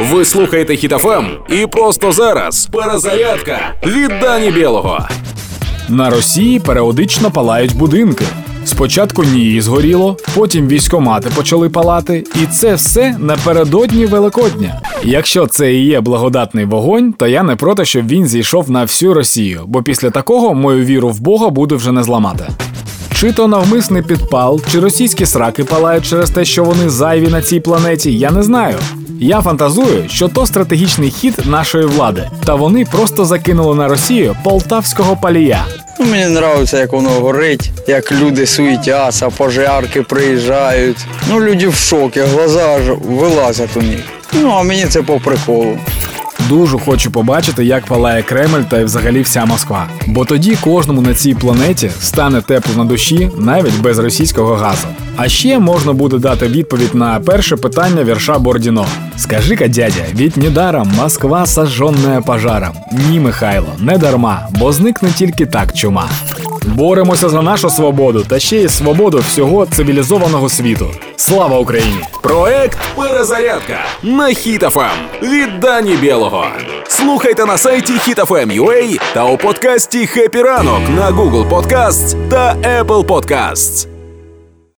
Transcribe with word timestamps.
Ви 0.00 0.24
слухаєте 0.24 0.76
Хітофем 0.76 1.26
і 1.48 1.66
просто 1.66 2.12
зараз 2.12 2.66
перезарядка 2.72 3.58
від 3.86 4.10
Дані 4.20 4.50
Білого. 4.50 5.08
На 5.88 6.10
Росії 6.10 6.60
періодично 6.60 7.30
палають 7.30 7.76
будинки. 7.76 8.24
Спочатку 8.64 9.24
НІІ 9.24 9.60
згоріло, 9.60 10.16
потім 10.34 10.68
військомати 10.68 11.30
почали 11.36 11.68
палати, 11.68 12.24
і 12.42 12.46
це 12.46 12.74
все 12.74 13.16
напередодні 13.18 14.06
Великодня. 14.06 14.80
Якщо 15.04 15.46
це 15.46 15.74
і 15.74 15.84
є 15.84 16.00
благодатний 16.00 16.64
вогонь, 16.64 17.12
то 17.12 17.26
я 17.26 17.42
не 17.42 17.56
проти, 17.56 17.84
щоб 17.84 18.08
він 18.08 18.26
зійшов 18.26 18.70
на 18.70 18.82
всю 18.82 19.14
Росію, 19.14 19.60
бо 19.66 19.82
після 19.82 20.10
такого 20.10 20.54
мою 20.54 20.84
віру 20.84 21.08
в 21.08 21.20
Бога 21.20 21.48
буде 21.50 21.74
вже 21.74 21.92
не 21.92 22.02
зламати. 22.02 22.44
Чи 23.20 23.32
то 23.32 23.48
навмисний 23.48 24.02
підпал, 24.02 24.60
чи 24.72 24.80
російські 24.80 25.26
сраки 25.26 25.64
палають 25.64 26.06
через 26.06 26.30
те, 26.30 26.44
що 26.44 26.64
вони 26.64 26.90
зайві 26.90 27.28
на 27.28 27.42
цій 27.42 27.60
планеті, 27.60 28.18
я 28.18 28.30
не 28.30 28.42
знаю. 28.42 28.76
Я 29.20 29.40
фантазую, 29.40 30.08
що 30.08 30.28
то 30.28 30.46
стратегічний 30.46 31.10
хід 31.10 31.34
нашої 31.44 31.86
влади, 31.86 32.30
та 32.44 32.54
вони 32.54 32.84
просто 32.84 33.24
закинули 33.24 33.74
на 33.74 33.88
Росію 33.88 34.36
полтавського 34.44 35.16
палія. 35.16 35.64
Ну, 35.98 36.06
мені 36.06 36.34
подобається, 36.34 36.78
як 36.78 36.92
воно 36.92 37.10
горить, 37.10 37.70
як 37.86 38.12
люди 38.12 38.46
суетяться, 38.46 39.30
пожарки 39.30 40.02
приїжджають. 40.02 41.06
Ну, 41.30 41.40
люди 41.40 41.68
в 41.68 41.74
шокі, 41.74 42.20
глаза 42.20 42.68
аж 42.68 42.82
вилазять 43.08 43.76
у 43.76 43.82
них. 43.82 44.00
Ну, 44.32 44.50
а 44.50 44.62
мені 44.62 44.86
це 44.86 45.02
по 45.02 45.20
приколу. 45.20 45.78
Дуже 46.50 46.78
хочу 46.78 47.10
побачити, 47.10 47.64
як 47.64 47.86
палає 47.86 48.22
Кремль 48.22 48.62
та 48.70 48.78
й 48.78 48.84
взагалі 48.84 49.22
вся 49.22 49.44
Москва. 49.44 49.86
Бо 50.06 50.24
тоді 50.24 50.56
кожному 50.60 51.00
на 51.00 51.14
цій 51.14 51.34
планеті 51.34 51.90
стане 52.00 52.40
тепло 52.42 52.74
на 52.76 52.84
душі 52.84 53.30
навіть 53.38 53.80
без 53.80 53.98
російського 53.98 54.54
газу. 54.54 54.86
А 55.16 55.28
ще 55.28 55.58
можна 55.58 55.92
буде 55.92 56.18
дати 56.18 56.48
відповідь 56.48 56.94
на 56.94 57.20
перше 57.20 57.56
питання 57.56 58.04
вірша 58.04 58.38
Бордіно. 58.38 58.86
Скажи-ка, 59.16 59.68
дядя, 59.68 60.02
ведь 60.14 60.36
недаром 60.36 60.92
Москва 60.96 61.46
сожженная 61.46 62.20
пожаром. 62.20 62.72
Ні, 63.10 63.20
Михайло, 63.20 63.72
не 63.78 63.98
дарма, 63.98 64.48
бо 64.50 64.72
зникне 64.72 65.08
тільки 65.16 65.46
так 65.46 65.72
чума. 65.72 66.08
Боремося 66.66 67.28
за 67.28 67.42
нашу 67.42 67.70
свободу 67.70 68.24
та 68.28 68.38
ще 68.38 68.56
й 68.56 68.68
свободу 68.68 69.18
всього 69.18 69.66
цивілізованого 69.66 70.48
світу. 70.48 70.86
Слава 71.16 71.58
Україні! 71.58 71.98
Проект 72.22 72.78
Перезарядка 72.96 73.78
на 74.02 74.26
Хітофем 74.28 74.90
від 75.22 75.60
Дані 75.60 75.96
Білого. 75.96 76.46
Слухайте 76.88 77.46
на 77.46 77.58
сайті 77.58 77.92
HitFM.ua 77.92 79.00
та 79.14 79.24
у 79.24 79.36
подкасті 79.36 80.06
Хепі 80.06 80.42
ранок» 80.42 80.80
на 80.96 81.10
Google 81.10 81.48
Podcasts 81.48 82.28
та 82.28 82.54
Apple 82.54 83.04
Podcasts. 83.04 83.99